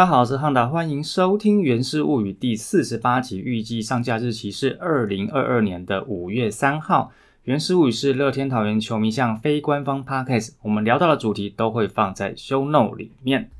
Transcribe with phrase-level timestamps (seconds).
[0.00, 7.12] 大家好，我是汉达，欢迎收听《源氏物语》第四十八集，预计上架日期是二零二二年的五月三号。
[7.42, 13.50] 《源氏物语》是乐天桃园球迷向非官方 podcast，我们聊到的主题都会放在 show note 里面。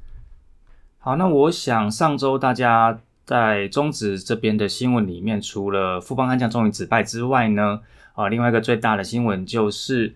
[0.99, 7.83] 好，那我想上周大家在中职这边的新闻里面，除了富邦悍将终于止败之外呢，
[8.15, 10.15] 啊，另外一个最大的新闻就是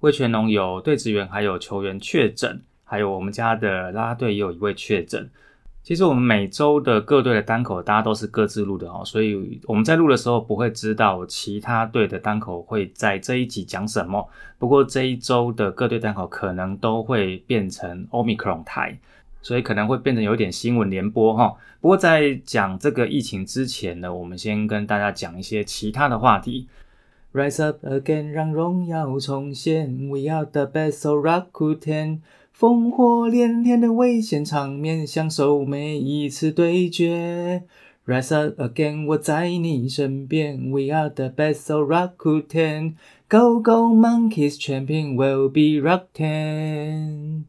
[0.00, 2.60] 魏全龙有队职员还有球员确诊。
[2.86, 5.30] 还有我们家的啦啦队也有一位确诊。
[5.84, 14.26] 其实我们每周的各队的单口，大家都是各自录的哦，所以我们在录的时候不会知道其他队的单口会在这一集讲什么。
[14.58, 18.98] 不过这一周的各队单口可能都会变成 Omicron 台，
[19.42, 21.54] 所以可能会变成有点新闻联播哈。
[21.82, 26.66] 不过在讲这个疫情之前呢，我们先跟大家讲一些其他的话题。
[27.34, 30.08] Rise up again，让荣耀重现。
[30.08, 32.20] We are the best, so rock ten。
[32.56, 37.64] 烽火连天的危险场面，享受每一次对决。
[38.06, 40.70] Rise up again，我在你身边。
[40.70, 42.14] We are the best, of rock
[42.46, 42.94] ten。
[43.28, 47.42] Go go monkeys，Champion will be rock ten。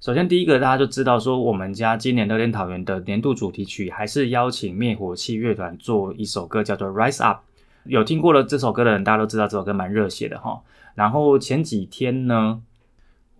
[0.00, 7.40] 首先，第一个大家就知道说，我们家今年乐天桃园的年度主题曲还是邀请灭火器乐团做一首歌，叫做 Rise up。
[7.84, 10.62] 有听过了这首歌的人，大家都知道这首歌蛮热血的哈。
[10.94, 12.62] 然后前几天呢，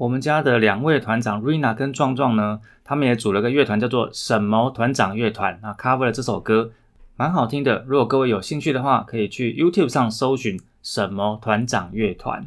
[0.03, 6.73] 我们家的两位团长 Rina 跟壮壮呢，他们也组了个乐团，叫做什么团长乐团啊，cover 了这首歌，
[7.15, 7.85] 蛮好听的。
[7.87, 12.45] 如果各位有兴趣的话，可以去 YouTube 上搜寻什么团长乐团。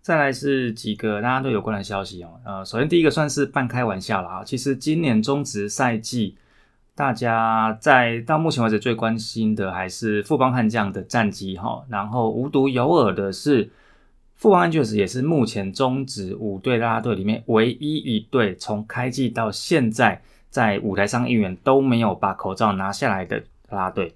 [0.00, 2.38] 再来是几个大家都有关的消息哦。
[2.44, 6.36] 呃，首先第一个算是半开玩笑了啊，其实今年中职赛季。
[6.94, 13.70] 大家在到目前为止最关心的还是富邦悍将的战绩哈，然后无独有偶的是，
[14.38, 23.38] 富邦悍将也是目前中职五队啦啦队里面唯一一队从开季到现在在舞台上应援都没有把口罩拿下来的
[23.68, 24.14] 啦啦队。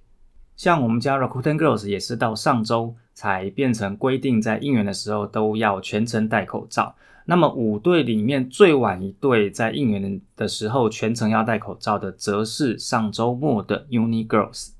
[0.54, 6.94] 像我们家 Rakuten Girls 也是到上周才变成规定，在应援的时候都要全程戴口罩。
[7.24, 14.70] 那么五队里面最晚一队在应援的时候全程要戴口罩的，则是上周末的 Uni Girls。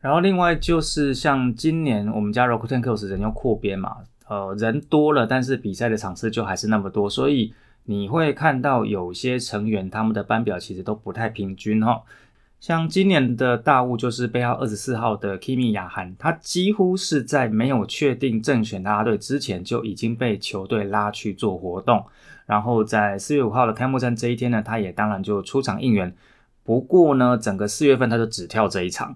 [0.00, 7.52] 然后另外就是像今年我们家 Rakuten Girls 人又扩编嘛，呃，人多了，但是比赛的场次就还是那么多，所以
[7.84, 12.02] 你会看到有些成员他们的班表其实都不太平均哈。
[12.58, 22.02] 像今年的大雾就是背号二十四号的 Kimi 雅涵，他几乎是在没有确定正选啦啦队之前就已经被球队拉去做活动，
[22.46, 26.14] 然后在四月五号的开幕战这一天呢，他也当然就出场应援。
[26.62, 29.14] 不过呢，整个四月份他就只跳这一场，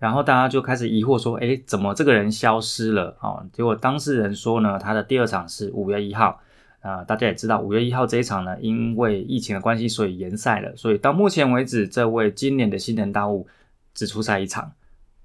[0.00, 3.38] 然后大家就开始疑惑说，哎，怎么这个人消失了啊？
[3.52, 6.40] 结果当事人说呢，他的第二场是五月一号。
[6.80, 10.74] 啊，大家也知道，五月一号这一场呢，因为疫情的关系，所以延赛了。
[10.76, 13.46] 所以到目前为止，这位今年的新人大物
[13.92, 14.72] 只出赛一场。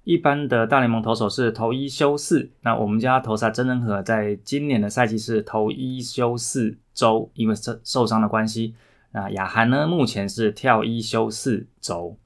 [0.03, 8.75] 一般的大联盟投手是投一休四，那我们家投手真人和在今年的赛季是投一休四周，因为受受伤的关系。
[9.13, 12.17] 那雅涵呢，目前是跳一休四周。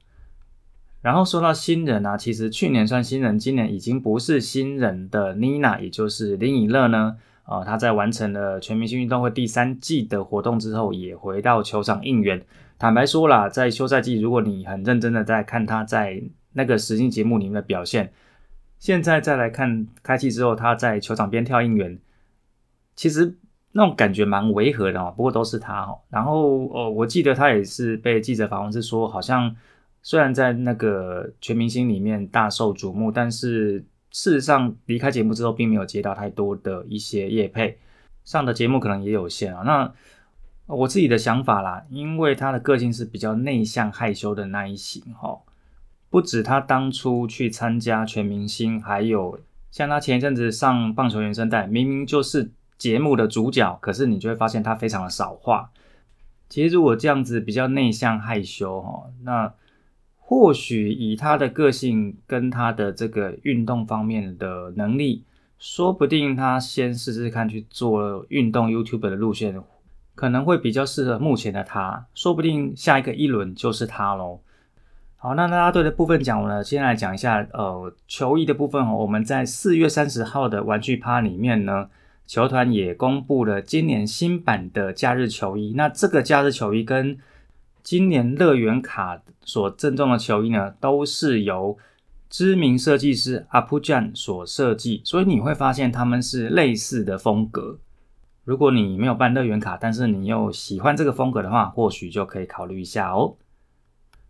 [1.02, 7.16] 然后说到新人啊，其实去年算新人，今年已经不是新人的妮娜，也就是林以乐呢。
[7.44, 12.40] 啊，他在完成了全明星运动会第三季的活动之后，也回到球场应援。
[12.78, 16.22] 坦白说啦，在休赛季，如果你很认真的在看他在
[16.52, 18.12] 那个实境节目里面的表现，
[18.78, 21.98] 现在再来看开季之后他在球场边跳应援，
[22.94, 23.36] 其实
[23.72, 25.12] 那种感觉蛮违和的哦。
[25.16, 25.98] 不过都是他哦。
[26.08, 29.56] 然后哦，我记得他也是被记者访问是说，好像
[30.02, 33.84] 虽然在那个全明星里面大受瞩目，但是。
[34.12, 37.78] 事实上，离开节目之后，并没有接到太多的一些业配，
[38.24, 39.62] 上的节目可能也有限啊。
[39.62, 39.94] 那
[40.66, 45.38] 我自己的想法啦，因为他的个性是比较内向害羞的那一型哈。
[46.08, 49.38] 不止他当初去参加全明星，还有
[49.70, 55.70] 像他前一阵子上棒球原声带，明明就是节目的主角，可是你就会发现他非常的少话。
[56.48, 59.54] 其实如果这样子比较内向害羞哈，那。
[60.30, 65.24] 或许以他的个性跟他的这个运动方面的能力，
[65.58, 69.60] 说不定他先试试看去做运动 YouTube 的路线，
[70.14, 72.06] 可能会比较适合目前的他。
[72.14, 74.38] 说不定下一个一轮就是他喽。
[75.16, 78.98] 好，那啦啦队的部分讲完了，先来讲一下呃球衣的部分哦。
[78.98, 81.88] 我们在四月三十号的玩具趴里面呢，
[82.24, 85.72] 球团也公布了今年新版的假日球衣。
[85.74, 87.18] 那这个假日球衣跟
[87.82, 91.76] 今年乐园卡所赠送的球衣呢，都是由
[92.28, 97.78] 知名设计师阿普 jan 所设计，所以你会发现他们是类似的风格。
[98.44, 103.36] 如果你没有办乐园卡，但是你又喜欢这个风格的话，或许就可以考虑一下哦。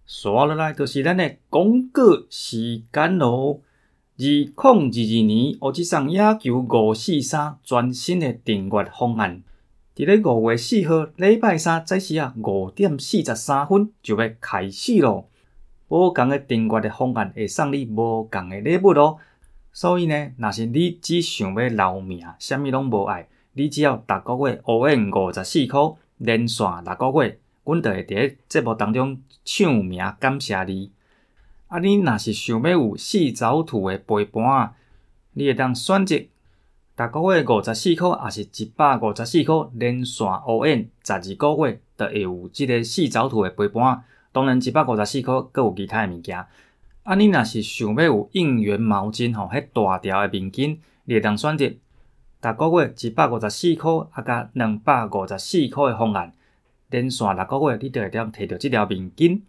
[0.06, 3.62] 说了来就是咱的广告时间咯。
[4.18, 9.42] 二零二二年欧吉桑野球五四三全新的订阅方案，
[10.00, 15.28] 伫咧五月四号礼拜三早时啊五点四十三分就要开始咯。
[15.88, 19.18] 无共的订阅的方案会送你无共的礼物咯。
[19.74, 27.38] 所以呢，若是你只想要留名，啥物拢无爱，你只要逐个月乌延五十四箍，连续六个月。
[27.64, 30.90] 阮就会伫咧节目当中唱名感谢你。
[31.68, 34.72] 啊，你若是想要有四走图的陪伴，
[35.34, 36.16] 你会当选择
[37.08, 44.04] 逐个月五十四块，也是一百五十四块，连续乌延十二个月，就会有即个四走图的陪伴。
[44.32, 46.44] 当然，一百五十四块，阁有其他的物件。
[47.02, 51.66] 啊，你若是想要有应援毛巾吼，迄大条的面巾，你会当选择
[52.42, 56.34] 逐个月一百五十四块，啊，甲两百五十四块的方案。
[56.90, 59.40] 连续六个月，你就会当摕到即条面巾。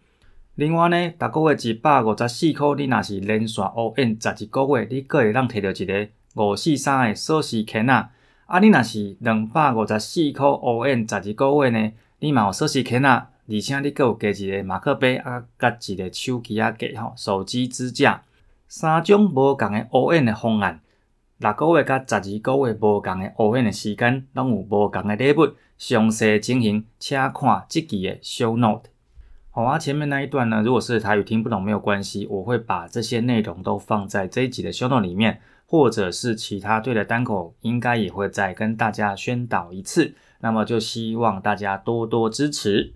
[0.56, 8.12] 另外呢，逐个月一百五十四块，你若是连续乌延十二个月，你阁会当摕到一个五四三的锁匙圈啊。
[8.46, 18.24] 啊，你若是两百五十四箍乌延十二个月呢，你嘛有锁匙圈啊，而且你阁有加一个马克杯啊，甲一个手机啊架吼，手机支架，
[18.68, 20.82] 三种无共的乌延的方案。
[21.38, 25.54] 六个月甲十二个月无共的乌延的时间，拢有无共的礼物。
[25.78, 28.84] 详细情形，请看这期的 show note。
[29.50, 40.14] 好啊，前面那一段呢，如果是台语听不懂没有关系，我会把这些内容都放在这一集的 show note 里面，或者是其他队的单口，应该也会再跟大家宣导一次。
[40.42, 42.92] 那么就希望大家多多支持。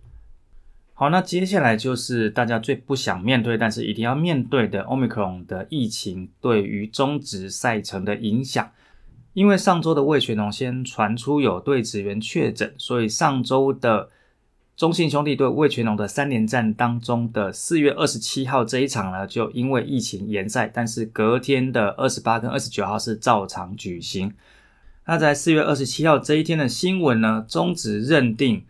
[0.94, 8.70] 好，那接下来就是大家最不想面对，但是一定要面对的 Omicron 的疫情对于中职赛程的影响。
[9.32, 14.10] 因为上周的魏全龙先传出有对职员确诊，所以上周的
[14.76, 24.34] 中信兄弟对魏全龙的三连战当中的四月二十七号这一场呢，就因为疫情延赛，但是隔天的二十八跟二十九号是照常举行。
[25.06, 28.66] 那在四月二十七号这一天的新闻呢，中止认定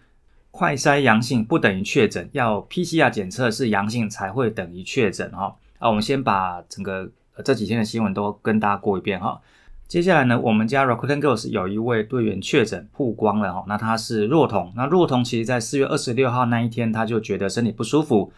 [0.52, 5.56] 快筛阳性不等于确诊，要 PCR 检测是阳性才会等于确诊哈。
[5.80, 7.10] 啊，我们先把整个
[7.44, 9.42] 这几天的新闻都跟大家过一遍哈。
[9.88, 18.34] 接下来呢，我们家 Rakuten Girls 有一位队员确诊曝光了哈，那他是若彤，那若彤其实在四月二十六号那一天他就觉得身体不舒服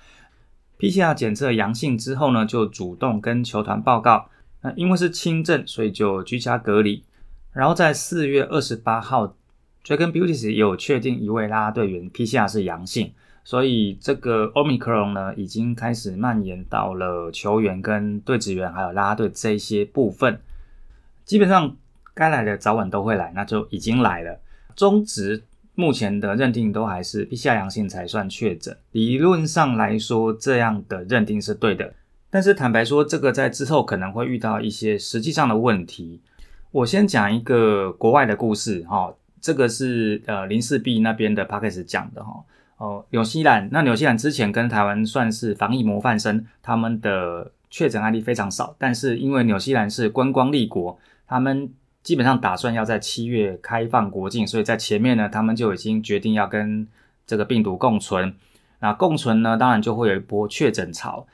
[0.77, 4.27] ，PCR 检测阳性之后呢，就主动跟球团报告，
[4.61, 7.03] 那因为是轻症，所以就居家隔离。
[7.53, 9.33] 然后在四月二十八号
[9.85, 13.13] ，Dragon Beauties 也有确定一位啦啦队员 PCR 是阳性，
[13.45, 20.41] 所以这个 Omicron 呢已经开始蔓延到了球员跟队职员还有啦啦队这些部分。
[21.27, 21.75] 基本上
[22.13, 24.39] 该来的早晚都会来，那就已经来了。
[24.75, 25.43] 中职
[25.75, 31.93] 目前的认定都还是 PCR 阳性才算确诊，理论上来说这样的认定是对的。
[32.29, 36.21] 但是坦白说，这个在之后可能会遇到一些实际上的问题。
[36.71, 42.43] 我先讲一个国外的故事哈，这个是呃林世璧那边的 p a c k a g e 讲的哈。
[42.77, 50.97] 哦，纽西兰那纽西兰之前跟台湾算是防疫模范生，他们的确诊案例非常少，但是因为纽西兰是观光立国。
[51.27, 51.69] 他们
[52.01, 56.87] 基本上打算要在七月开放国境，所以在前面呢，他们就已经决定要跟
[57.25, 58.33] 这个病毒共存。
[58.79, 61.27] 那共存呢，当然就会有一波确诊潮。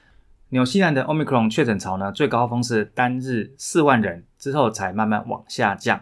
[0.49, 6.01] 纽西兰的 Omicron 确诊潮呢，最高峰是单日四万人，之后才慢慢往下降。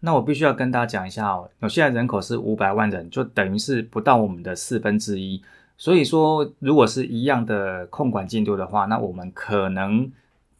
[0.00, 5.42] 那我必须要跟大家讲一下哦，纽西兰人口是五百万人，就等于是不到我们的四分之一。
[5.78, 10.12] 所以说，如果是一样的控管进度的话，那我们可能。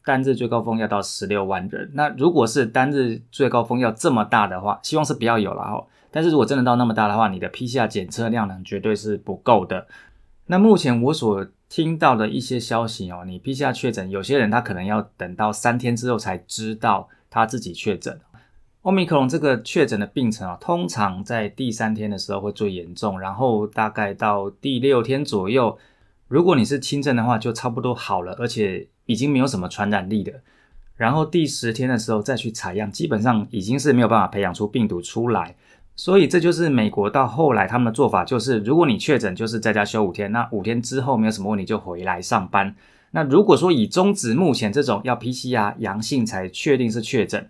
[0.04, 5.82] 单日最高峰要到十六万人，那如果是单日最高峰要这么大的话，希望是不要有了哈。
[6.10, 9.86] 但是如果真的到那么大的话，你的 PCR 检测量呢，绝对是不够的。
[10.46, 18.20] 那目前我所听到的一些消息哦，你 PCR 确诊，有些人他可能要等到三天之后才知道他自己确诊。
[18.82, 25.78] 奥密克戎这个确诊的病程啊，通常在第三天的时候会最严重，然后大概到第六天左右，
[26.28, 28.86] 如果你是轻症的话，就差不多好了，而且。
[29.06, 30.40] 已经没有什么传染力的，
[30.96, 35.56] 然后第十天的时候再去采样，基本上已经是没有办法培养出病毒出来。
[35.96, 42.74] 所以这就是美国到后来他们的做法，就是如果你确诊，就是在家休五天，那五天之后没有什么问题就回来上班。
[43.12, 47.48] 那如果说以中止目前这种要 PCR 阳性才确定是确诊，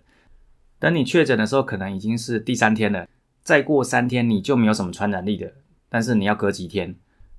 [0.77, 3.07] 等你确诊的时候可能已经是第三天了，
[3.41, 5.53] 再过三天你就没有什么传染力的，
[5.89, 6.95] 但是你要隔几天。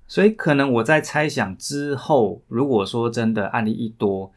[0.09, 4.33] 所以可能我在猜想之后，如果说真的案例一多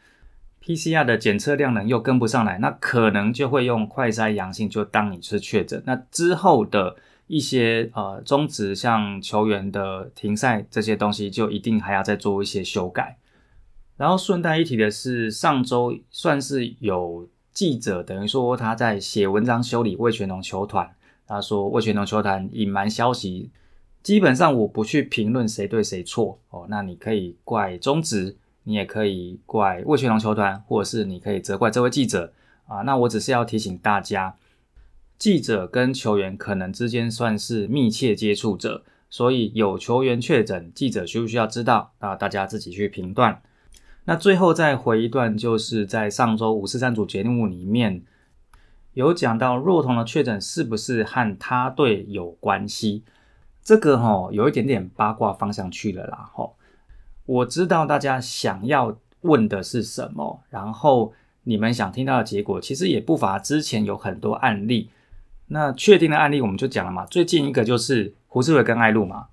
[0.63, 5.81] PCR 的检测量能又跟不上来，那可能就会用快筛阳性就当你是确诊。
[5.85, 6.95] 那之后的
[7.27, 13.17] 一些呃终止，像球员的停赛这些东西，就一定还要再做一些修改。
[13.95, 20.95] 然后顺带一提的是，上周算是有记者等于说他在写文章修理魏全龙球团，
[21.27, 23.51] 他说魏全龙球团隐瞒消息，
[24.03, 28.37] 基本上我不去评论谁对谁错哦，那你可以怪中职。
[28.63, 32.31] 你也可以怪魏全龙球团，或者是你可以责怪这位记者
[32.67, 32.81] 啊。
[32.81, 34.35] 那我只是要提醒大家，
[35.17, 42.15] 记者跟球员可能之间算是密切接触者，所以有球员确诊，记者需不需要知道啊？
[42.15, 43.41] 大家自己去评断。
[44.05, 48.03] 那最后再回一段，就是在上周五四三组节目里面
[48.93, 53.03] 有讲到若彤的确诊是不是和他队有关系？
[53.63, 56.55] 这个哈有一点点八卦方向去了啦，吼。
[57.25, 61.13] 我知道大家想要问的是什么，然后
[61.43, 64.89] 你们想听到的结果，其实也不乏之前有很多案例。
[65.47, 69.27] 那确定的案例我们就讲了嘛，最近一个就是胡志伟跟艾露嘛，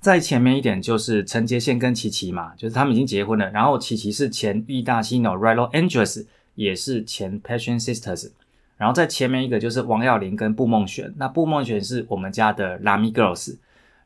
[0.00, 3.50] 在前面一点就是陈杰宪跟琪琪嘛，就是他们已经结婚了。
[3.50, 8.32] 然后琪琪是前意大西 No Rilo Andres，也是前 Passion Sisters。
[8.76, 13.56] 然后在前面一个就是王耀林跟布梦璇，那布梦璇是我们家的 Lami Girls。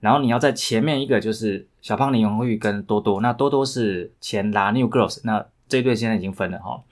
[0.01, 6.83] 然后你要在前面一个就是小胖林永玉跟多多，那多多是前拉 New Girls，那这对现在已经分了哈。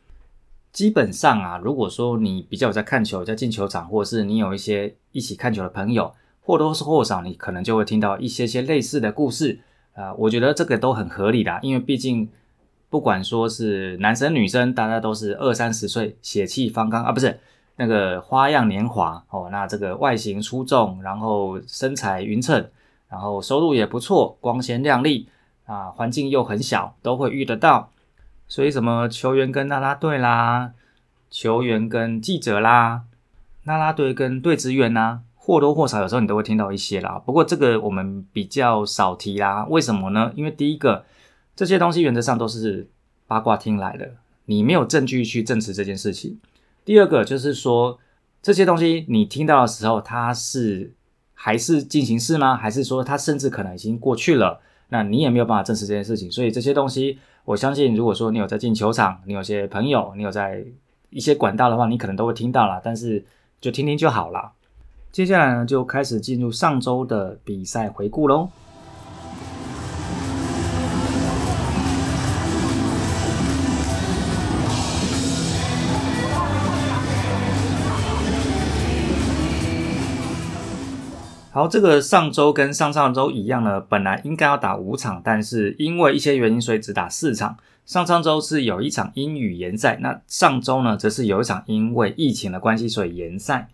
[0.73, 9.61] 基本上啊，如果说你比较有在看球，在进球场，或者是你有一些一起看球的朋友，或多或少你可能就会听到一些些类似的故事
[9.95, 10.13] 啊。
[10.15, 12.29] 我觉得这个都很合理的，因为毕竟
[12.91, 17.39] 不管说是男生女生，大家都是二三十岁，血气方刚啊，不是
[17.77, 19.49] 那个花样年华哦。
[19.51, 22.69] 那这个外形出众，然后身材匀称。
[23.09, 25.29] 然后收入也不错，光鲜亮丽
[25.65, 27.93] 啊，环境又很小，都会遇得到。
[28.49, 30.73] 所以什么球员跟啦啦队啦，
[31.31, 33.03] 球员跟记者啦，
[33.63, 37.23] 啦啦队跟队职员呐，或多或少有时候你都会听到一些啦。
[37.25, 39.65] 不过这个我们比较少提啦。
[39.71, 40.33] 为什么呢？
[40.35, 41.05] 因为第一个，
[41.55, 42.91] 这些东西原则上都是
[43.29, 44.11] 八卦听来的，
[44.47, 46.41] 你没有证据去证实这件事情。
[46.87, 47.99] 第二个就是说，
[48.41, 50.95] 这些东西你听到的时候，它是。
[51.39, 52.57] 还是进行式吗？
[52.57, 54.59] 还是说它甚至可能已经过去了？
[54.89, 56.33] 那你也没有办法证实这件事情。
[56.33, 60.65] 所以这些东西，我相信，如果说你有在进球场，你有些朋友，你有在
[61.11, 62.81] 一些管道的话，你可能都会听到了。
[62.83, 63.23] 但是
[63.61, 64.53] 就听听就好了。
[65.13, 68.49] 接下来呢，就开始进入上周的比赛回顾喽。
[81.57, 87.57] 好，这个上周跟上上周一样呢，本来应该要打五场，但是因为一些原因，所以只打四场。
[87.87, 93.71] 上上周是有一场英语联赛，那上周呢，则是有一场因为疫情的关系，所以延赛。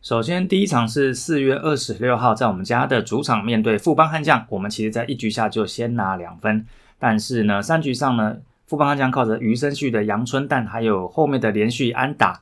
[0.00, 6.64] 首先，第一场是四月二十六号，在我们家的主场面对富邦悍将，我们其实在一局下就先拿两分，
[7.00, 8.36] 但是呢，三局上呢，
[8.68, 12.40] 富邦悍将靠着余生旭的阳春蛋，还有后面的连续安打，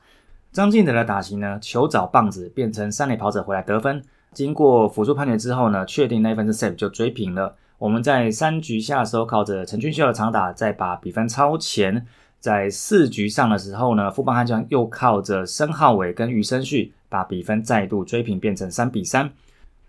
[0.51, 4.03] 张进德的打击呢，球找棒子变成三垒跑者回来得分。
[4.33, 7.55] 经过辅助判决之后呢，确定那一分是 safe 就追平了。
[7.77, 12.05] 我们在三局下的时候靠着陈俊秀的长打再把比分超前，
[12.39, 19.31] 在四局上的时候呢，富邦悍将又靠着申浩伟跟余生旭把比分再度追平，变成三比三。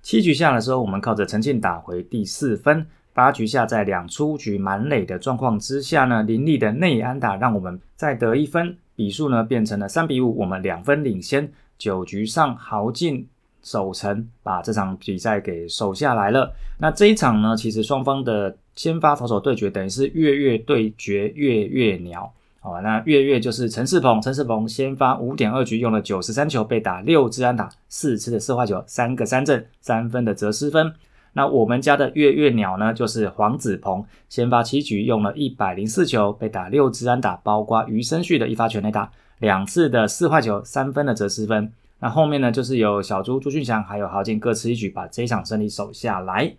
[0.03, 2.87] 七局下的时候，我们靠着陈庆打回第四分。
[3.13, 11.53] 八局下在两出局满垒的状况之下呢，林立的内安打让我们再得一分，比数呢变成了三比五，我们两分领先。
[11.77, 13.27] 九局上豪进。
[13.63, 16.53] 守城把这场比赛给守下来了。
[16.79, 22.33] 那这一场呢，其实双方的先发投手对决等于是月月对决月月鸟。
[22.63, 30.93] 哦，那月月就是陈世鹏，陈世鹏先发五点二局用了九十三球，被打六支安打，四次的四坏球，三个三振，三分的折失分。
[31.33, 41.73] 那我们家的月月鸟呢，就是黄子鹏，先发七局用了一百零四球，被打六支安打，包括余生旭的一发全垒打，两次的四坏球，三分的折失分。
[42.01, 46.55] 那后面呢，就是有小朱朱俊祥还有豪进各持一举，把这一场胜利守下来。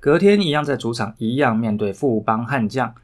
[0.00, 2.94] 隔天一样在主场一样面对富邦悍将，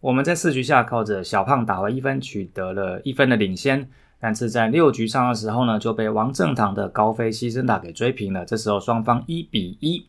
[0.00, 3.88] 我们在四局下靠着小胖打回一分，取得了一分的领先。
[4.20, 8.46] 但是在六局上的时候呢，就被王正堂的高飞牺牲打给追平了。
[8.46, 10.06] 这时候双方一比一。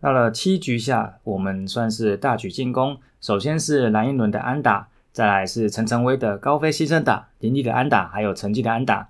[0.00, 9.08] 到了七局下，我们算是大举进攻，首先是蓝一伦的安打，再来是陈晨威的高飞牺牲打，林立的安打，还有陈绩的安打。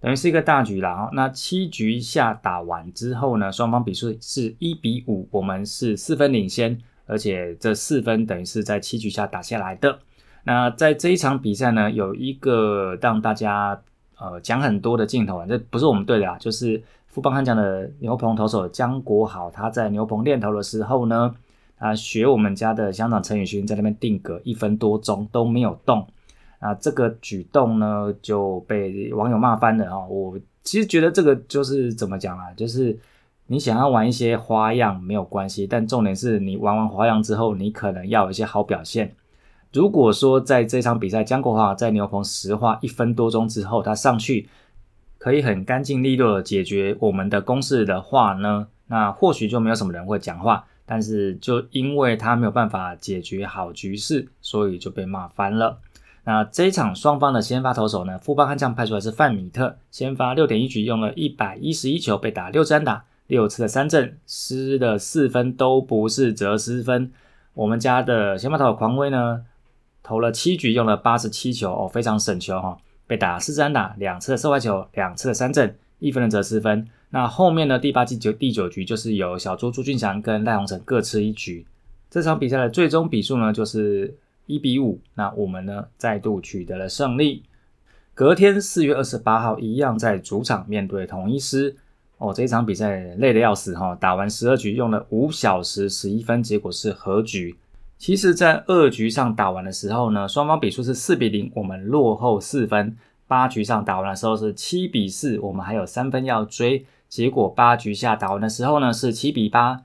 [0.00, 9.98] 等于是一个大局了哈，那七局下打完之后呢，双方比数是一比五，我们是四分领先，而且这四分等于是在七局下打下来的。
[10.44, 13.78] 那在这一场比赛呢，有一个让大家
[14.18, 21.34] 呃讲很多的镜头啊，这不是我们队的啊，就是富邦悍将的牛棚投手江国豪，他在牛棚练投的时候呢，
[21.76, 26.06] 啊学我们家的乡长陈宇勋在那边定格一分多钟都没有动，
[26.60, 30.06] 啊这个举动呢就被网友骂翻了啊。
[30.06, 32.96] 我其实觉得这个就是怎么讲啊，就是
[33.46, 39.16] 你想要玩一些花样没有关系，但重点是你玩完花样之后，你可能要有一些好表现。
[39.72, 44.48] 如果说在这场比赛，江国华在牛棚石化一分多钟之后，他上去
[45.18, 50.64] 可以很干净利落的解决我们的攻势的话呢，那或许就没有什么人会讲话。
[50.84, 55.78] 但是就因为他没有办法解决好局势，所以就被骂翻了。
[56.24, 67.10] 那这一场双方的先发投手呢，富邦悍将派出来是范米特，先发六点一局用了一百一十一球，被打六支打，六次的三振，失的四分都不是折失分。
[67.54, 69.44] 我们家的先发投手狂威呢？
[70.02, 72.76] 投了七局，用了八十七球哦，非常省球哈。
[73.06, 76.86] 被打四三打，两次的射坏球，两次的三振，一分的折失分。
[77.10, 77.78] 那后面呢？
[77.78, 81.66] 第八局九第九局就是由小朱朱俊祥跟赖宏成各吃一局。
[82.08, 84.16] 这场比赛的最终比数呢，就是
[84.50, 85.00] 一比五。
[85.14, 87.44] 那我们呢，再度取得了胜利。
[88.12, 91.76] 隔天四月二十八号，一样在主场面对同一师
[92.18, 92.34] 哦。
[92.34, 97.56] 这一场比赛累得要死哈，打完十二局，用了五小时十一分，结果是和局。
[97.96, 102.96] 其实，在二局上打完的时候呢，双方比数是四比零，我们落后四分。
[103.26, 106.84] 八局上打完的时候是七比四，我们还有三分要追。
[107.08, 109.82] 结果八局下打完的时候呢是七比八，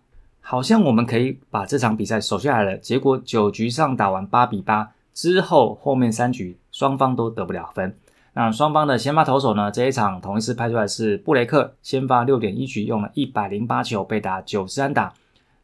[0.48, 2.78] 好像我们可以把这场比赛守下来了。
[2.78, 7.98] 结果九局上打完八比八之后，后面三局双方都得不了分。
[8.34, 15.14] 那双方的先发投手呢，这一场同一次派出来是布雷克，先发六点一局用了一百零八球，被打九十三打。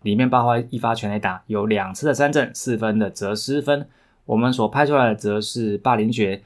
[0.02, 3.88] 里面爆发一发全垒打，有两次的三振，四分的折失分。
[4.26, 6.42] 我们所拍出来的则是霸凌爵，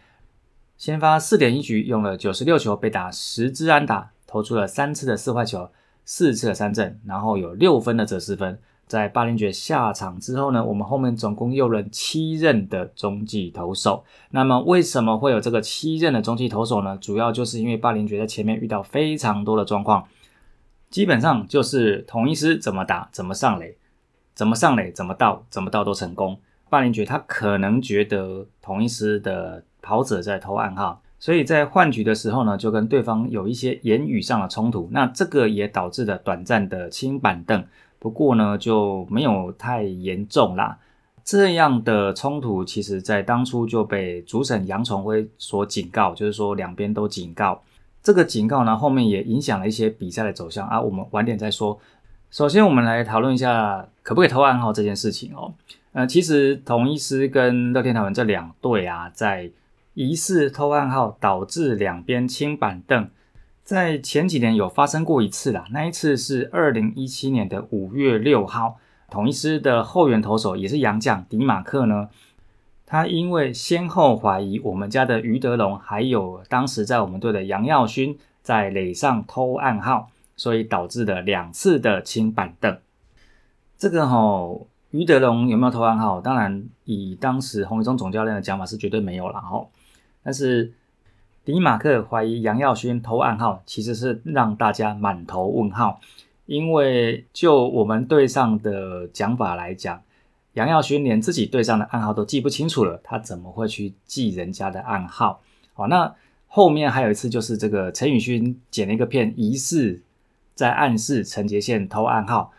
[0.75, 5.69] 先发四点一局，用了九十六球，被打十支安打，投出了三次的四坏球，
[6.05, 8.57] 四次的三振，然后有六分的折失分。
[8.87, 14.05] 在霸凌爵下场之后呢，我们后面总共又任七任的中继投手。
[14.29, 16.95] 那么为什么会有这个七任的中继投手呢？
[17.01, 20.07] 主要就是因为霸凌爵在前面遇到非常多的状况。
[20.91, 23.75] 基本上就是同一师怎么打怎么上垒，
[24.35, 26.39] 怎么上垒怎么到怎么到都成功。
[26.69, 34.87] 霸凌爵他可能觉得同一师的跑者在偷暗号，所以在换局的时候呢，就跟对方有一些言语上的冲突。
[34.91, 37.65] 那这个也导致了短暂的清板凳，
[37.97, 40.77] 不过呢就没有太严重啦。
[41.23, 47.59] 这样的冲突其实在当初就被主审杨崇辉所警告，就是说两边都警告。
[48.03, 50.79] 这个警告呢，后面也影响了一些比赛的走向啊。
[50.79, 51.79] 我们晚点再说。
[52.29, 55.51] 首先，我们来讨论一下可不可以投暗号这件事情哦。
[55.93, 59.49] 呃，其实同一师跟乐天桃园这两队啊，在
[59.95, 63.09] 疑似偷暗号导致两边清板凳，
[63.63, 65.65] 在前几年有发生过一次啦。
[65.71, 68.77] 那一次是二零一七年的五月六号，
[69.09, 72.09] 同一师的后援投手也是洋将迪马克呢。
[72.85, 82.77] 他因为先后怀疑我们家的余德龙，还有当时在我们队的杨耀勋在垒上偷暗号，所以导致了两次的清板凳。
[83.77, 86.19] 这个吼，余德龙有没有偷暗号？
[86.19, 89.71] 当然，以当时洪一中总教练的讲法是绝对没有了吼。
[90.25, 90.73] 但是
[91.45, 96.01] 迪马克怀疑杨耀勋偷暗号，其实是让大家满头问号，
[96.47, 100.01] 因为就我们队上的讲法来讲。
[100.53, 105.41] 杨耀勋连自己队上的暗号都记不清楚了，他怎么会去记人家的暗号？
[105.73, 106.15] 好，那
[106.47, 110.01] 后面还有一次，就是这个陈宇勋剪了一个片，疑似
[110.55, 112.51] 在暗示陈杰宪偷暗号。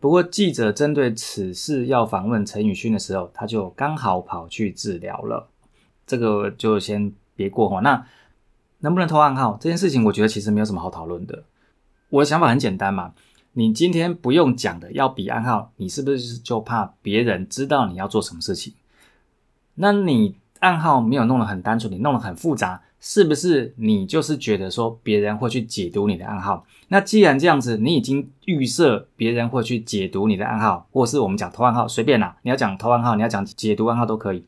[0.00, 5.48] 不过记者针对此事要访问陈宇勋的时候，他就刚好跑去治疗了，
[6.06, 7.80] 这个就先别过哈。
[7.80, 8.06] 那
[8.80, 11.44] 能不能偷暗号这件事情，我觉得其实没有什么好讨论的。
[12.10, 13.12] 我的想法很简单嘛。
[13.56, 18.74] 你今天不用讲的要比暗号，你是不是就怕别人知道你要做什么事情？
[19.76, 26.66] 那你暗号没有弄得很单纯，你弄得很复杂，是不是你就是觉得说别人会去解读你的暗号？
[26.88, 34.44] 那既然这样子，你已经预设别人会去解读你的暗号，或是我们讲偷暗号，随便啦，你要讲偷暗号，你要讲解读暗号都可以。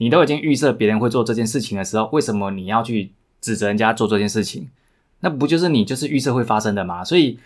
[0.00, 4.68] 你都已经预设别人会做这件事情的时候，为什么你要去指责人家做这件事情？
[5.20, 7.04] 那不就是你就是预设会发生的吗？
[7.04, 7.38] 所以。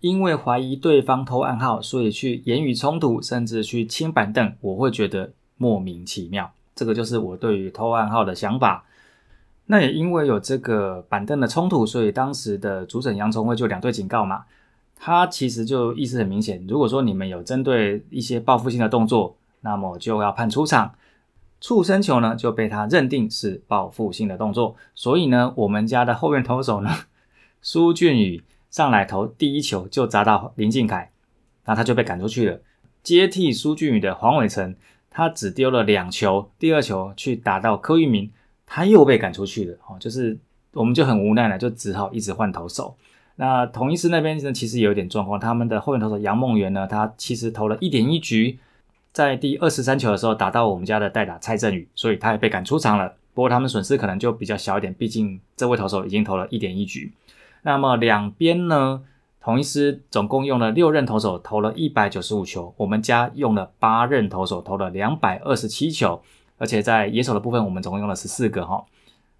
[0.00, 6.52] 因为怀疑对方偷暗号，所以去言语冲突，甚至去清板凳，我会觉得莫名其妙。
[6.76, 8.84] 这个就是我对于偷暗号的想法。
[9.66, 14.44] 那也因为有这个板凳的冲突，所以当时的主审杨崇辉就两队警告嘛。
[14.94, 20.94] 他其实就意思很明显，如果说你们有针对一些报复性的动作，那么就要判出场。
[21.60, 26.90] 触身球呢就被他认定是报复性的动作，所以呢，我们家的后援投手呢，
[27.60, 31.10] 苏俊宇上来投第一球就砸到林敬凯，
[31.64, 32.60] 那他就被赶出去了。
[33.02, 34.76] 接替苏俊宇的黄伟成，
[35.10, 38.30] 他只丢了两球，第二球去打到柯玉明，
[38.64, 39.76] 他又被赶出去了。
[39.88, 40.38] 哦，就是
[40.74, 42.96] 我们就很无奈了，就只好一直换投手。
[43.36, 48.58] 那同一师那边呢，其实有点状况，他们的后援投手杨梦圆呢，他其实投了一点一局。
[49.18, 53.12] 在第二十三球的时候打到我们家的代打蔡振宇，所以他也被赶出场了。
[53.34, 57.12] 不过他们损失可能就比较小一点，毕竟这位投手已经投了一点一局。
[57.62, 59.02] 那么两边呢，
[59.40, 66.22] 同一师总共用了六任投手投了一百九十五球，我们家用了八任投手投了两百二十七球，
[66.56, 68.84] 而且在野手的部分，我们总共用了十四个哈。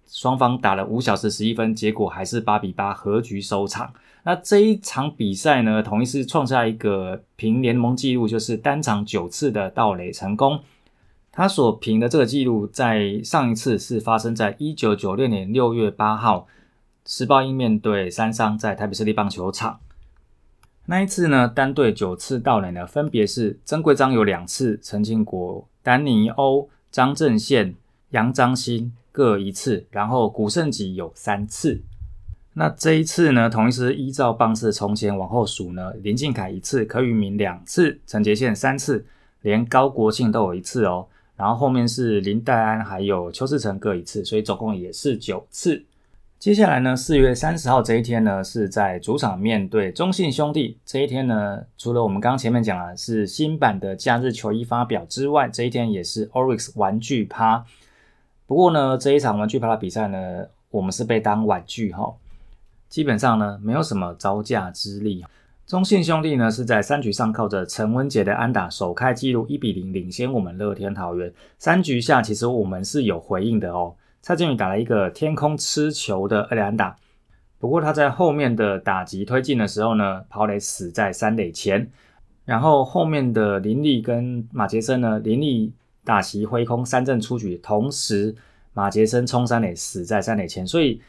[0.09, 3.93] 双方打了五小时十一分，结果还是八比八和局收场。
[4.23, 10.59] 那这一场比赛呢，同一是创下一个平联盟纪录，就是单场九次的盗垒成功。
[11.31, 16.47] 他所平的这个纪录，在上一次是发生在一九九六年六月八号，
[17.05, 19.79] 时报鹰面对三商在台北市立棒球场。
[20.87, 27.75] 那一次呢，单队九次盗垒呢，分别是曾贵章有两次，陈庆国、丹尼欧、张正宪、
[28.09, 28.91] 杨章新。
[29.11, 31.81] 各一次，然后古圣吉有三次。
[32.53, 39.05] 那这一次呢，同一是依照棒式从前往后数呢，林敬凯一次，柯宇明两次，陈杰宪三次，
[39.41, 41.07] 连高国庆都有一次哦。
[41.37, 45.85] 然后后面是林黛安还有邱世成各一次，所以总共也是九次。
[46.37, 50.77] 接下来呢，四月三十号这一天呢，是在主场面对中信兄弟。
[50.85, 57.65] 这一天呢，除了我们刚刚前面讲了是新版的假日球衣发表之外，这一天也是 Orix 玩具趴。
[58.49, 62.11] 不过呢，这一场玩具趴的比赛呢，我们是被当玩具哈，
[62.87, 65.23] 基本上呢没有什么招架之力。
[65.67, 71.31] 中信兄弟呢是在三局上靠着陈文杰的安打首开纪录一比零领先我们乐天桃园。
[71.59, 76.95] 三局下其实我们是有回应的哦，蔡振宇打了一个天空吃球的二垒安打，
[77.59, 81.87] 不过他在后面的打击推进的时候呢，跑垒死在三垒前，
[82.45, 85.71] 然后后面的林立跟马杰森呢，林立。
[86.09, 88.35] 打席挥空三振出局，同时
[88.73, 90.99] 马杰森冲三垒死在三垒前，所以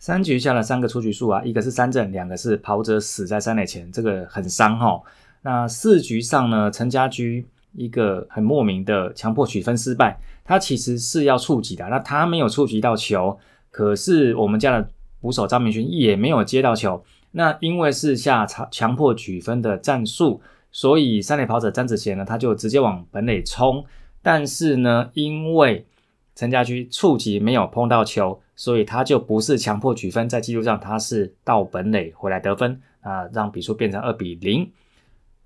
[0.00, 5.00] 三局下了三个出局数啊，一个是三振，两个是跑者死在三垒前，这个很伤哈。
[5.42, 13.38] 那四局上呢，陈家驹一个很莫名的强迫取分失败，他其实是要触及的，那他没有触及到球，
[13.70, 14.90] 可是我们家的
[15.20, 20.40] 捕手张明勋也没有接到球，那因为是下强强迫取分的战术，
[20.72, 23.84] 所以三垒跑者詹子贤呢，他就直接往本垒冲。
[24.22, 25.86] 但是呢，因为
[26.34, 34.70] 陈家驹触及没有碰到球，所以他就不是强迫取分，在记录上他是到本垒回来得分啊，让比数变成二比零。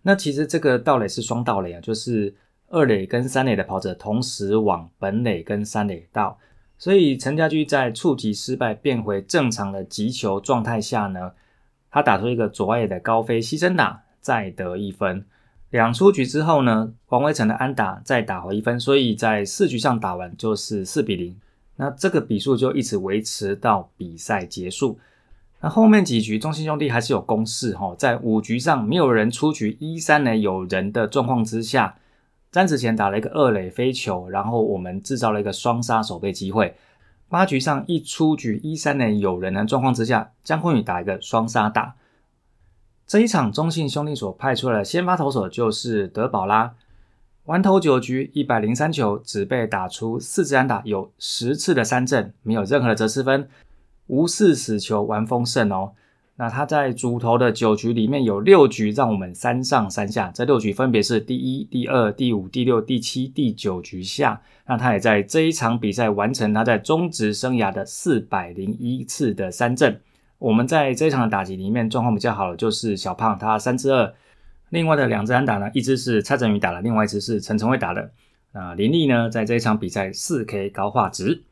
[0.03, 2.35] 那其实这个盗垒是双盗垒啊，就是
[2.69, 6.39] 二垒跟三垒的跑者同时往本垒跟三垒倒，
[6.77, 11.33] 所以陈家驹在触及失败变回正常的击球状态下呢，
[11.91, 15.25] 他打出一个左外的高飞牺牲打，再得一分。
[15.73, 21.35] 两出局之后呢，王威成的安打再打回一分，所以在四局上打完就是四比零。
[21.77, 24.99] 那这个比数就一直维持到比赛结束。
[25.63, 31.97] 那后面几局中信兄弟还是有攻势哈，在五局上没有人出局，一三垒有人的状况之下，
[32.51, 36.75] 詹子贤打了一个二垒飞球，然后我们制造了一个双杀守备机会。
[37.31, 41.95] 八局上一出局，一三垒有人的状况之下，江坤宇打一个双杀打。
[43.07, 46.75] 这一场中信兄弟所派出的先发投手就是德保拉，
[47.45, 53.49] 完投九局一百零三球，只被打出四支安打，有十次的三振，没有任何的折失分，
[54.07, 55.93] 无四死球，完封胜哦。
[56.37, 64.41] 那他在主投的九局里面有六局让我们三上三下，这六局分别是第一、第二、第五、第六、第七、第九局下。
[64.67, 70.01] 那他也在这一场比赛完成他在中职生涯的四百零一次的三振。
[70.43, 74.13] 我们在这一场的打击里面状况比较好的就是小胖，他三支二，
[74.71, 78.11] 另外的两支安打呢，一支是蔡振宇打的，另外一支是陈晨伟打的。
[78.51, 81.45] 那林立呢，在这一场比赛四 K 高画质，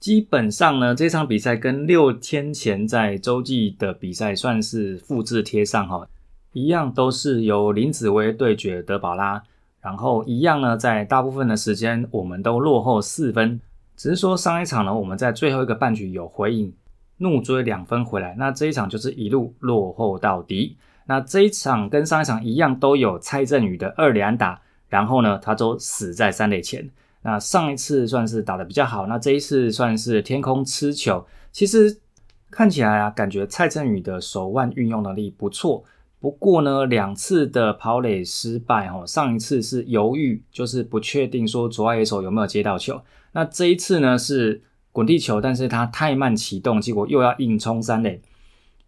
[0.00, 6.08] 基本上呢，这场比赛跟六天前在洲际的比赛算是复制贴上哈，
[6.52, 9.44] 一样都是由林子威对决德保拉，
[9.80, 13.60] 然后一样呢，在大部分的时间我们都落后四分，
[13.96, 16.74] 只是说上一场呢，我们在最后一个半局有回应。
[17.18, 20.76] 怒追两分回来，那这一场就是一路落后到底。
[21.06, 26.90] 那这一场跟上一场一样，都有蔡振宇的二连打，然后呢，他都死在三垒前。
[27.22, 31.26] 那上一次算是打的比较好，那这一次算是天空吃球。
[31.52, 32.00] 其实
[32.50, 35.84] 看起来啊，感觉蔡振宇的手腕运用能力不错。
[36.20, 43.00] 不过呢，两次的跑垒失败哦，上一次是犹豫，就是不确定说左外野手有没有接到球。
[43.32, 44.62] 那这一次呢是
[44.94, 48.22] 滚地球，但是他太慢启动，结果又要硬冲三垒。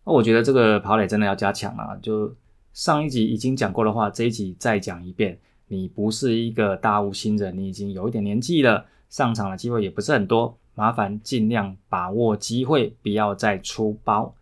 [0.04, 1.98] 那我觉得这个跑垒真的要加强啊。
[2.00, 2.32] 就
[2.72, 5.36] 上一集已经讲过的话，这一集再讲一遍。
[5.66, 14.32] 你不是一个大物新人，你已经有一点年纪了，上场的机会也不是很多，麻烦尽量把握机会，不要再出包。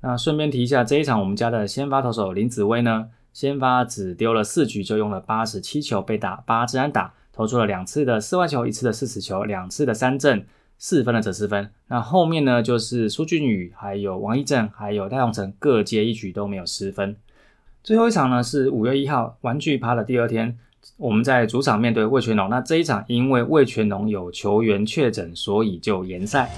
[0.00, 10.44] 那顺便提一下，这一场我们家的先发投手林子威呢，先发只丢了四局，就用了八十七球被打八支安打，投出了两次的四外球，一次的四死球，两次的三振，
[10.80, 11.70] 四分的折失分。
[11.88, 17.14] 那后面呢，就是苏俊宇、还有王一正、还有戴宏成各接一局都没有失分。
[17.84, 20.58] 最后一场呢是五月一号玩具趴的第二天，
[20.96, 22.48] 我们在主场面对魏全龙。
[22.48, 26.50] 那这一场因为魏全龙有球员确诊，所以就延赛。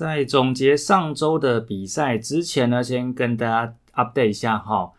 [0.00, 4.92] 在总结上周的比赛之前呢，先跟大家 update 一下哈。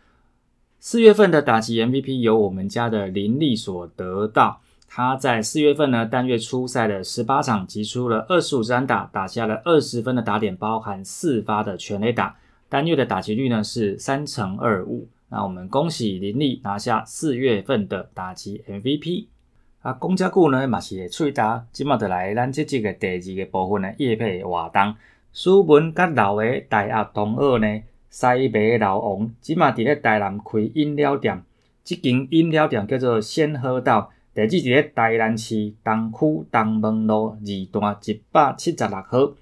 [0.78, 4.60] 四月份的打击 MVP 由我们家的林立所得到。
[4.86, 12.36] 他在四月份呢单月初赛的十八场，击出了二十五支安打，打下了二十分的打点，包含四发的全垒打。
[12.68, 15.08] 单月的打击率呢是三乘二五。
[15.30, 19.26] 那我们恭喜林立拿下四月份的打击 MVP。
[19.82, 24.94] 啊，讲遮久呢，嘛是会喙答，即马就来咱即集个第二个部分的叶配活动。
[25.32, 31.42] 书文甲老的大鸭同学呢，西北老王即马伫咧台南开饮料店，
[31.82, 39.32] 即间饮料店叫做先喝到，地址伫咧台南市东区东门路二段一百七十六号。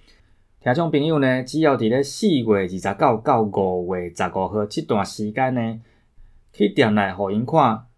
[0.63, 5.81] 听众朋友呢，只要伫咧四月二十九到五月十五号这段时间呢，
[6.55, 7.90] 去店内互因看。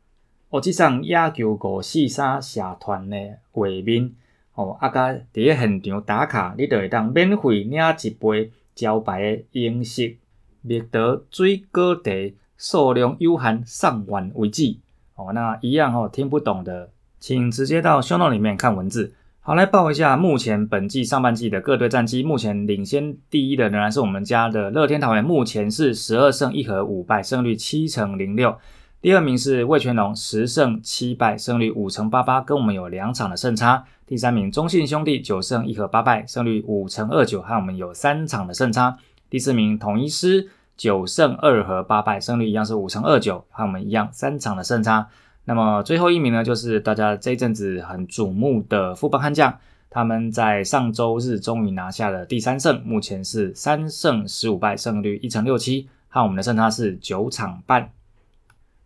[0.53, 3.17] 哦，即场野球五四三社团的
[3.53, 4.13] 画面，
[4.55, 10.15] 哦，啊，甲伫咧现场打卡，你就会当免费领一杯招牌的英式
[10.61, 12.11] 蜜德水果茶，
[12.59, 14.77] 数量有限，上完为止。
[15.15, 19.15] 哦，那一样哦，听不懂的，请直接到 show note 里面看文字。
[19.41, 22.23] 好，来报一下目前本季上半季的各队战绩。
[22.23, 28.55] 目前领先第一的仍然是我们家的乐天桃园，目前是十二胜一和五败，胜率七成零六。
[29.03, 33.85] 第二名是魏全龙，十胜七败，胜率五成八八，跟我们有两场的胜差。
[34.07, 38.97] 第三名中信兄弟，九胜一和八败，胜率五成二九，和我们有三场的胜差。
[39.29, 45.09] 第四名统一师，九胜二和八败，胜率一样是五成二九，和我们一样三场的胜差。
[45.47, 49.59] 那么最后一名呢，就是大家这一阵子很瞩目的富邦悍将，
[49.91, 57.91] 他们在上周日终于拿下了第三胜，目前是三胜十五败，胜率一成六七，和我们的胜差是九场半。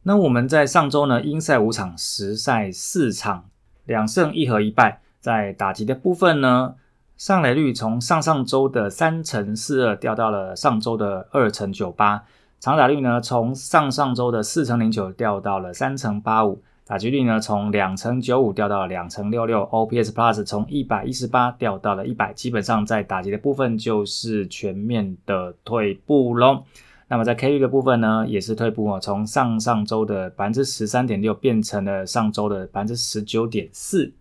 [0.09, 3.47] 那我们在上周呢，英赛五场，实赛四场，
[3.87, 5.01] 两胜一和一败。
[5.19, 6.77] 在打击的部分呢，
[7.17, 12.23] 上垒率从上上周的三成四二掉到了上周的二成九八，
[12.61, 26.63] 长打率呢从上上周的四成零九掉到了三成八五，打击率呢从两成九五掉到了两成六六，OPS Plus 从一百一十八掉到了一百，基本上在打击的部分就是全面的退步喽。
[27.09, 34.13] 那么在 K 率的部分呢，也是退步哦，从上上周的百分之十三点六变成了上周的百分之十九点四。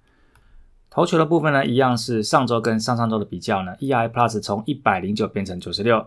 [0.92, 6.06] 投球的部分呢，一样是上周跟上上周的比较呢，EI Plus 从一百零九变成九十六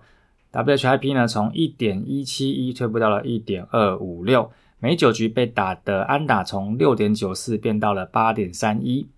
[0.53, 9.09] ，WHIP 呢从一点一七一退步到了一点二五六，每九局被打的安打从六点九四变到了八点三一，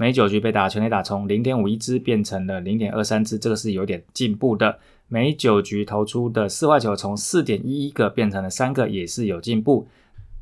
[0.00, 4.78] 每九局被打全垒打从零点五一支变成了零点二三支，这个是有点进步的。
[5.08, 9.86] 每九局投出的四坏球从四点一一个变成了三个，也是有进步。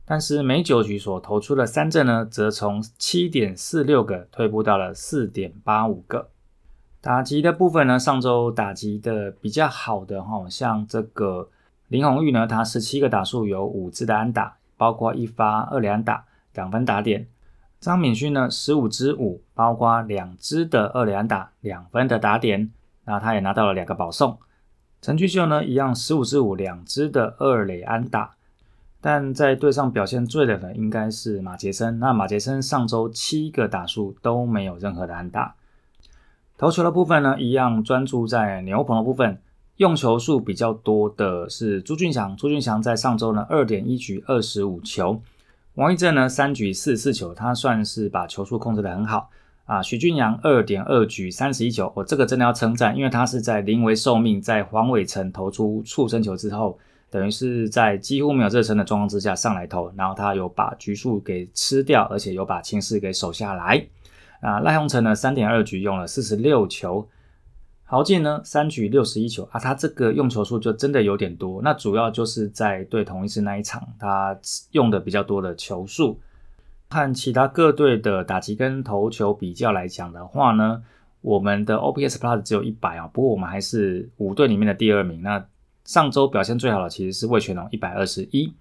[0.04, 6.28] 但是每九局所投出的三振呢，则从七点四六个退步到了四点八五个。
[7.00, 11.48] 打击的部分呢，上周打击的比较好的哈，像这个
[11.88, 17.26] 林红玉呢，他十七个打数有五支的安打，包括一发二连打，两分打点。
[17.80, 22.70] 张敏勋呢，十五支五，包括两支的二连打，两分的打点，
[23.04, 24.38] 那他也拿到了两个保送。
[25.00, 28.34] 陈俊秀呢，一样十五支五两支的二垒安打，
[29.00, 32.00] 但在队上表现最冷的应该是马杰森。
[32.00, 35.54] 那马杰森上周七个打数都没有任何的安打。
[36.56, 39.40] 投球的部分呢，一样专注在牛棚的部分，
[39.76, 42.36] 用球数比较多的是朱俊祥。
[42.36, 45.22] 朱俊祥在上周呢二点一局二十五球，
[45.78, 49.30] 王一正呢三局四四球，他算是把球速控制的很好
[49.64, 49.80] 啊。
[49.80, 56.76] 许俊阳二点二局三十一球，我这个真的要称赞，因为他是在临危受命，在黄伟成投出触身球之后，
[57.10, 63.86] 等于是在几乎没有热身的状况之下上来投，然后他有把局数给吃掉，而且有把情势给守下来。
[64.40, 67.08] 啊，赖鸿成呢三点二局用了四十六球。
[67.90, 71.62] 豪进呢，三局六十一球啊，他这个用球数就真的有点多。
[71.62, 74.38] 那主要就是在对同一支那一场，他
[74.72, 76.20] 用的比较多的球数。
[76.90, 80.82] 看其他各队的打击跟投球比较来讲的话呢，
[81.22, 85.22] 我们的 OPS Plus 只有一百啊，不过我们还是五队里面的第二名。
[85.22, 85.42] 那
[85.86, 88.52] 上周表现最好的其实是魏全龙一百二十一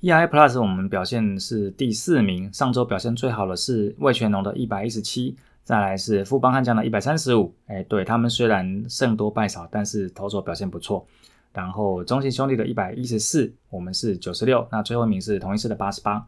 [0.00, 5.36] ，ERA Plus 我们表现是第四名，上周表现最好的是魏全龙的一百一十七。
[5.66, 11.04] 再来是富邦悍将的一百三十五，哎，对他们虽然胜多败少，但是投手表现不错。
[11.52, 16.24] 然后中信兄弟的一百一十四，我们是九十六，那最后一名是同一市的八十八。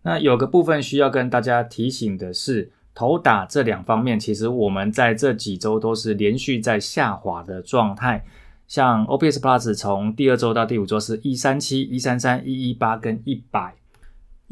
[0.00, 8.24] 那有个部分需要跟大家提醒的是，投打这两方面，其实我们在这几周都是连续在下滑的状态。
[8.66, 13.74] 像 OPS Plus 从第二周到第五周是一三七、一三三、一一八跟一百。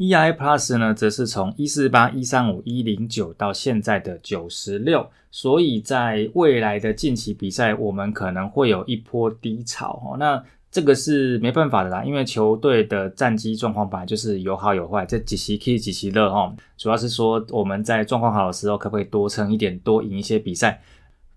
[0.07, 10.15] Ei Plus 呢，则是从一四八、一三五、一零九到现在的九十六，所以在未来的近期比赛，我们可能会有一波低潮哦。
[10.17, 16.55] 那这个是没办法的啦，因为球队的战绩状况本来就是有好有坏，这几期 K 几期乐哦。
[16.77, 20.81] 主要是说我们在状况好的时候，可不可以多撑一点，多赢一些比赛，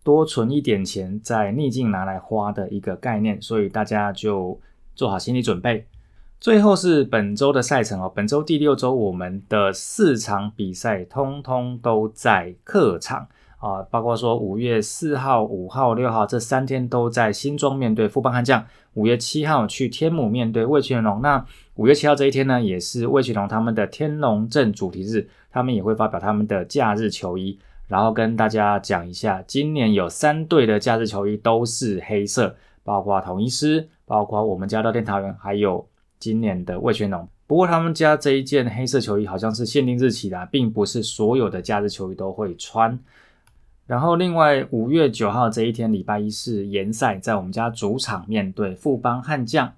[0.04, 4.60] 多存一点钱，在逆境拿来花的一个概念，所以大家就
[4.94, 5.84] 做好心理准备。
[6.42, 13.28] 最后是本周的赛程哦，本周第六周我们的四场比赛通通都在客场
[13.58, 21.22] 啊，包括说五月四号、五号、六号这三天都在新庄面对富邦悍将，五月七号去天母面对魏全龙。
[21.22, 35.86] 那五月七号这一天呢，也是魏全龙他们的天龙镇主题日，他们也会发表他们的假日球衣，然后跟大家讲一下，今年有三队的假日球衣都是黑色，包括统一师，包括我们家的电桃园，还有。
[36.22, 42.96] 今年的魏全龙，不过他们家这一件黑色球衣好像是限定日期的，并不是所有的假日球衣都会穿。
[43.88, 49.72] 然后另外五月九号这一天，礼拜一是延赛，在我们家主场面对富邦悍将。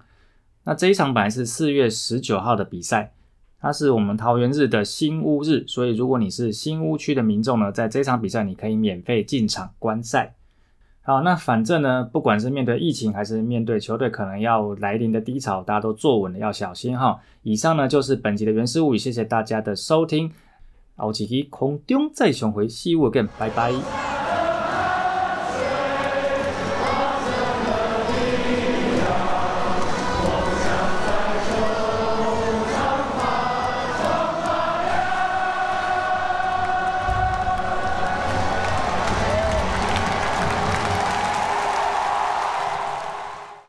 [0.65, 3.11] 那这一场本来是四月十九号的比赛，
[3.59, 10.35] 它是我们桃园日的新屋日，所以如果你是新屋区的民众呢，在这场比赛你可以免费进场观赛。
[11.07, 17.21] 好，那反正呢，不管是面对疫情，还是面对球队可能要来临的低潮，大家都坐稳了，要小心哈。
[17.43, 20.31] 以上呢就是本集的原始物语，谢谢大家的收听。
[20.95, 24.14] 奥奇基空中再雄回，See you again，拜拜。